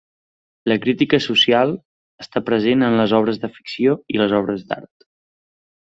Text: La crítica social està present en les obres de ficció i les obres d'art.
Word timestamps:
La 0.71 0.77
crítica 0.85 1.19
social 1.25 1.75
està 2.25 2.43
present 2.49 2.89
en 2.89 2.99
les 3.03 3.15
obres 3.21 3.41
de 3.45 3.53
ficció 3.59 3.97
i 4.17 4.23
les 4.23 4.35
obres 4.43 4.69
d'art. 4.73 5.11